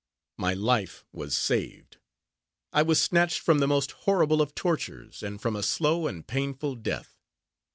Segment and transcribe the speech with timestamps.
[0.35, 1.97] My life was saved.
[2.73, 6.73] I was snatched from the most horrible of tortures, and from a slow and painful
[6.77, 7.19] death.